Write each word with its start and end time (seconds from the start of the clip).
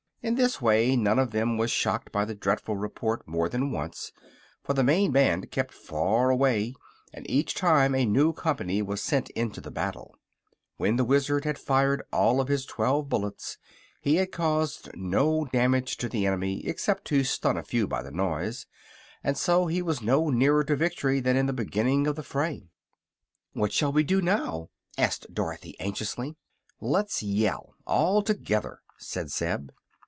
In 0.23 0.35
this 0.35 0.61
way 0.61 0.95
none 0.95 1.17
of 1.17 1.31
them 1.31 1.57
was 1.57 1.71
shocked 1.71 2.11
by 2.11 2.25
the 2.25 2.35
dreadful 2.35 2.75
report 2.77 3.27
more 3.27 3.49
than 3.49 3.71
once, 3.71 4.11
for 4.63 4.75
the 4.75 4.83
main 4.83 5.11
band 5.11 5.49
kept 5.49 5.73
far 5.73 6.29
away 6.29 6.75
and 7.11 7.27
each 7.27 7.55
time 7.55 7.95
a 7.95 8.05
new 8.05 8.31
company 8.31 8.83
was 8.83 9.01
sent 9.01 9.31
into 9.31 9.59
the 9.59 9.71
battle. 9.71 10.15
When 10.77 10.95
the 10.95 11.03
Wizard 11.03 11.43
had 11.43 11.57
fired 11.57 12.03
all 12.13 12.39
of 12.39 12.49
his 12.49 12.67
twelve 12.67 13.09
bullets 13.09 13.57
he 13.99 14.17
had 14.17 14.31
caused 14.31 14.91
no 14.93 15.45
damage 15.45 15.97
to 15.97 16.07
the 16.07 16.27
enemy 16.27 16.67
except 16.67 17.05
to 17.05 17.23
stun 17.23 17.57
a 17.57 17.63
few 17.63 17.87
by 17.87 18.03
the 18.03 18.11
noise, 18.11 18.67
and 19.23 19.35
so 19.35 19.65
he 19.65 19.81
was 19.81 20.03
no 20.03 20.29
nearer 20.29 20.63
to 20.65 20.75
victory 20.75 21.19
than 21.19 21.35
in 21.35 21.47
the 21.47 21.51
beginning 21.51 22.05
of 22.05 22.15
the 22.15 22.21
fray. 22.21 22.69
[Illustration: 23.55 23.55
THE 23.55 23.55
WIZARD 23.55 23.55
FIRED 23.55 23.55
INTO 23.55 23.55
THE 23.55 23.55
THRONG.] 23.55 23.61
"What 23.63 23.73
shall 23.73 23.91
we 23.91 24.03
do 24.03 24.21
now?" 24.21 24.69
asked 25.03 25.33
Dorothy, 25.33 25.75
anxiously. 25.79 26.35
"Let's 26.79 27.23
yell 27.23 27.73
all 27.87 28.21
together," 28.21 28.81
said 28.99 29.31
Zeb. 29.31 29.71